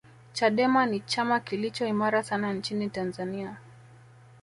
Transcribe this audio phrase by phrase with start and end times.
[0.33, 3.57] chadema ni chama kilicho imara sana nchini tanzania